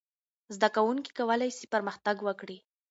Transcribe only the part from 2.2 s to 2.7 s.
وکړي.